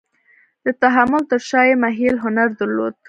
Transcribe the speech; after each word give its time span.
د 0.65 0.67
تحمل 0.81 1.23
تر 1.31 1.39
شا 1.49 1.61
یې 1.69 1.75
محیل 1.83 2.15
هنر 2.23 2.47
درلود. 2.59 2.93